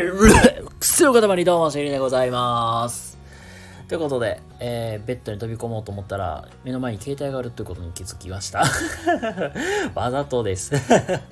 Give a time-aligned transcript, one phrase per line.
[0.00, 3.18] くすの塊どうも、シェリーでございます。
[3.86, 8.64] ということで、えー、ベッドに飛び込もうと思ったら、目の前に携帯があるということに気づきました。
[9.94, 10.72] わざとです。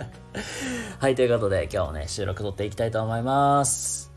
[1.01, 4.13] はい、ということで、今日もね、収録撮っていきたいと思います。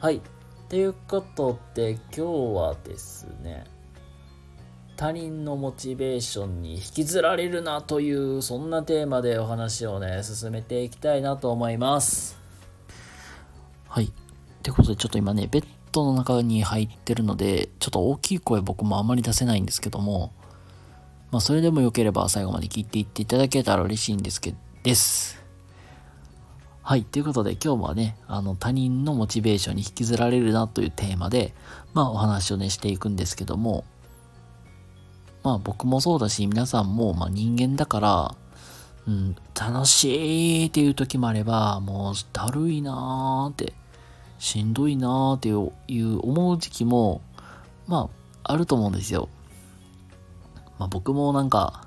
[0.00, 0.22] はい。
[0.70, 2.22] ということで、今日
[2.54, 3.64] はですね、
[4.96, 12.43] 他人のモチベーションに引きずられるなという、そんなテーマでお話をね、進めていきたいなと思います。
[13.94, 14.06] はい。
[14.06, 14.08] っ
[14.64, 20.32] てことで、ちょっと今ね、ベッドの中に入ってるので、ちょっと大きい声僕もあまり出せないんですけども、
[21.30, 25.40] まあ、それでもよければ最後まで聞いていっていただけたら嬉しいんですけど、です。
[26.82, 27.04] はい。
[27.04, 31.54] ということで、今日はね、あの、他人のモチベーションに引きずられるなというテーマで、
[31.92, 33.84] まあ、お話をね、していくんですけども、
[35.44, 38.34] まあ、僕もそうだし、皆さんも、まあ、人間だから、
[39.06, 43.74] うん、楽しいっていう時もあれば、もうだるいなーって、
[44.44, 47.22] しんどいなーっていう思う時期も、
[47.86, 48.10] ま
[48.42, 49.30] あ、あると思うんですよ。
[50.78, 51.86] まあ僕もなんか、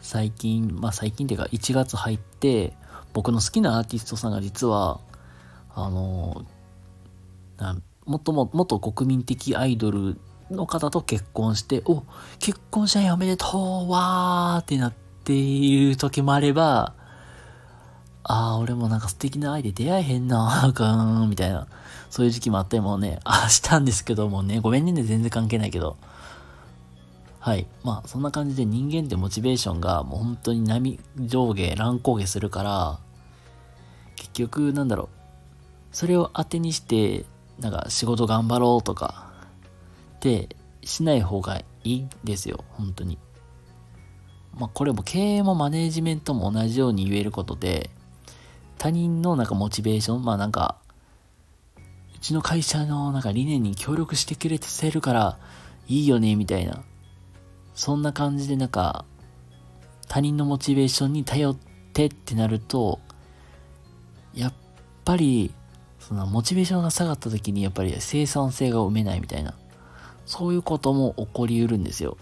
[0.00, 2.72] 最近、まあ最近っていうか1月入って、
[3.12, 5.00] 僕の好きなアーティストさんが実は、
[5.74, 6.46] あの、
[8.06, 10.16] もっとも、っと国民的アイドル
[10.50, 12.02] の方と結婚して、お、
[12.38, 14.92] 結婚したんやおめでとうわーってなっ
[15.24, 16.94] ている時もあれば、
[18.24, 21.66] ああ、俺もなんか素敵な愛で出会えへんなあかん、 みたいな。
[22.10, 25.96] そういう時期もあったりもね、あしたんですけどもね、ごめんね、全然関係ないけど。
[27.40, 27.66] はい。
[27.82, 32.98] まあ、そんな感じで人間ってモチベーションがもう本当に波、上下、乱高下するから、
[34.14, 35.08] 結局、なんだろう。
[35.90, 37.24] それを当てにして、
[37.58, 39.32] なんか仕事頑張ろうとか、
[40.16, 43.18] ってしない方がいいですよ、本当に。
[44.58, 47.90] まあ、これも経営もマネージメントも同じように言えることで、
[48.82, 50.76] 他人のなんかモチベーション、まあなんか、
[52.16, 55.38] うちの会社のなんか理念に協力してくれてるから
[55.86, 56.82] いいよね、みたいな。
[57.76, 59.04] そんな感じでなんか、
[60.08, 61.56] 他人のモチベーションに頼っ
[61.92, 62.98] てってなると、
[64.34, 64.54] やっ
[65.04, 65.54] ぱり、
[66.00, 69.54] そのモチベーションが下がった時にやっぱり生産性が埋めないみたいな。
[70.26, 72.16] そういうことも起こりうるんですよ。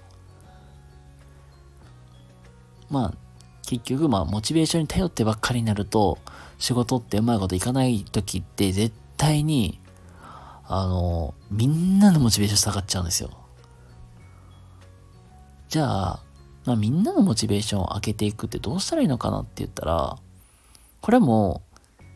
[2.91, 3.30] まあ、
[3.71, 6.19] 結局まあモチベーションに頼ってばっかりになると
[6.59, 9.79] 仕事ってうまいこといかない時って絶対に
[10.67, 13.31] あのみんなのモチベーション下がっちゃうんですよ。
[15.69, 16.21] じゃあ、
[16.65, 20.19] まあ、みんなのモチベーションを上げていくってどうしたらいいのかなって言ったら
[21.01, 21.63] これも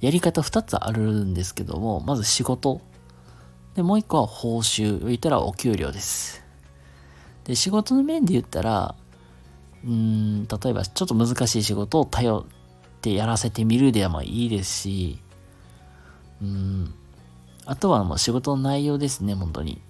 [0.01, 2.81] やり方2つあるんですけどもまず仕事。
[3.77, 5.07] でもう一個は報酬。
[5.07, 6.43] 言ったらお給料です。
[7.45, 8.97] で仕事の面で言ったら
[9.85, 12.45] うん、例えばちょっと難しい仕事を頼っ
[13.03, 15.19] てやらせてみるでもいいですし、
[16.43, 16.95] うん、
[17.67, 19.81] あとはもう仕事の内容ですね、本当に。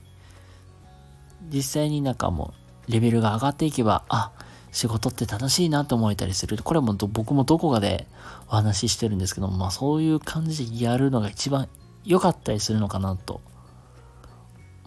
[1.53, 2.55] 実際になんかも
[2.89, 4.33] うレベルが上がっていけば、あ、
[4.73, 6.59] 仕事って楽しいなと思えたりする。
[6.63, 8.09] これもど僕もどこかで
[8.49, 11.69] お話ししてるんですけど、まあそういう感じでやるのが一番
[12.05, 13.41] 良かったりするのかなと、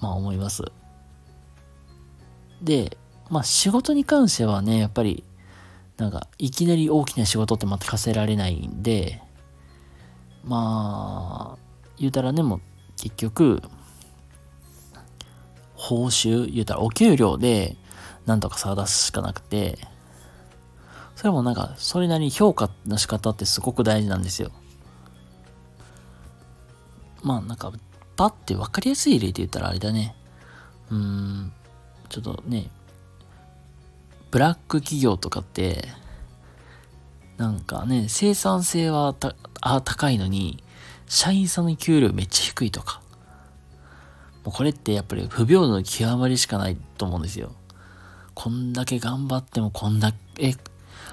[0.02, 0.64] まあ思います。
[2.62, 2.98] で、
[3.30, 5.24] まあ仕事に関してはね、やっぱり、
[5.98, 9.22] なんか、いきなり大きな仕事ってまた課せられないんで、
[10.44, 11.58] まあ、
[11.98, 12.62] 言うたらね、もう
[12.98, 13.62] 結局、
[15.74, 17.76] 報酬、言うたらお給料で、
[18.26, 19.78] なんとか探すしかなくて、
[21.16, 24.52] それもなんか、それなりに評価の仕方ってすごく大事なんですよ。
[27.24, 27.72] まあなんか、
[28.16, 30.16] パッて分かりやすい例で言ったらあれだね。
[30.92, 31.54] うーん、
[32.10, 32.70] ちょっとね、
[34.32, 35.88] ブラック企業とかって、
[37.38, 40.64] なんかね、生産性は高いのに、
[41.08, 43.02] 社員さんの給料めっちゃ低いとか。
[44.44, 47.52] もうこれってやっぱり不平等の極まりしかないと思うんですよ。
[48.34, 50.56] こんだけ頑張ってもこんだけ、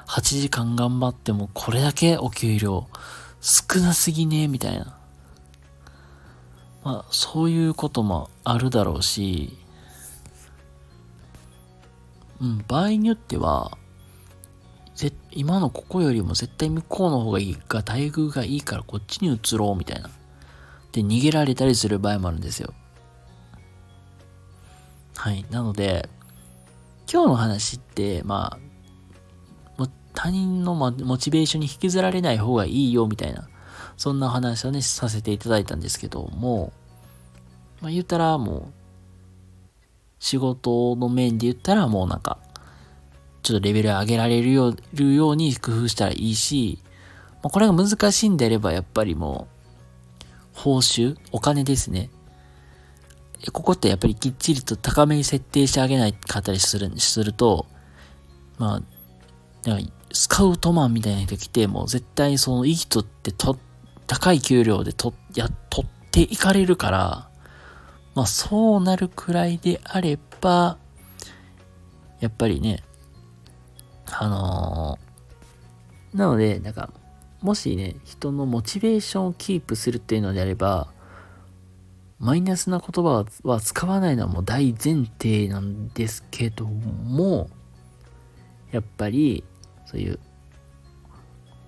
[0.06, 2.86] 8時間頑張ってもこれだけお給料
[3.40, 4.96] 少なすぎねみたいな。
[6.84, 9.56] まあそういうこともあるだろうし、
[12.40, 13.76] うん、場合によっては、
[14.94, 20.10] ぜ今のここよりも絶対向こうの方がいいが、待遇がいいからこっちに移ろうみたいな。
[20.92, 22.72] で、逃げられたりする場合もあるんですよ。
[25.16, 25.44] はい。
[25.50, 26.08] なので、
[27.12, 28.58] 今日の話って、まあ、
[30.14, 33.48] 他人のモチベーションに引きずられない方がいいよみたいな、
[33.96, 36.72] そんな話をね、させていただいたんですけども、
[37.80, 38.83] まあ言ったらもう、
[40.24, 42.38] 仕事の面で言ったらもうなんか、
[43.42, 46.78] ちょっとレベル上げられるように工夫したらいいし、
[47.42, 49.48] まあ、これが難しいんであればやっぱりも
[50.22, 50.24] う、
[50.54, 51.18] 報酬？
[51.30, 52.08] お金ですね。
[53.52, 57.66] ここってやっぱりきっちりと高めに設定してあげないかったりする、すると、
[58.56, 63.58] まあ、なんかスカウトマンみたいな人来て、もう絶対にそのいい人ってと、
[64.06, 67.28] 高い給料でと、や、取っていかれるから、
[68.14, 70.78] まあそうなるくらいであれば、
[72.20, 72.82] やっぱりね、
[74.06, 76.90] あのー、なので、なんか、
[77.42, 80.88] もしね、人のモチベーションをキープするっていうのであれば、
[82.18, 87.50] マイナスな言葉は使わないのはもう大前提なんですけども、
[88.70, 89.44] やっぱり、
[89.84, 90.18] そういう、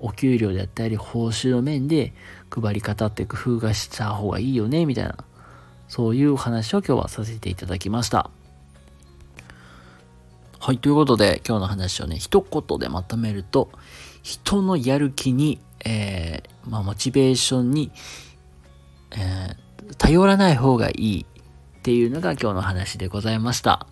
[0.01, 2.15] お給料であったり、報酬の面で
[2.51, 5.19] 配り方って工夫がした方がいいよね、みたいな、
[5.89, 8.31] そういう話を今日はさせていただきました。
[10.59, 13.71] はい、ということで今日の話をね、一言でまとめると、
[14.23, 17.93] 人のやる気に、えー、まあ、モチベーションに、
[19.13, 21.27] えー、頼らない方がいい
[21.79, 23.87] っていうのが今日の話でございました。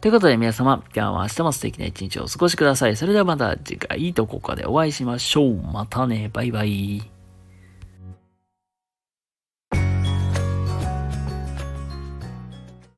[0.00, 2.96] ということで皆様、今日は明日も素敵な一日をお過ごしください。
[2.96, 5.56] それではまた次回どこかでお会いしましょう。
[5.56, 7.19] またね、バイバイ。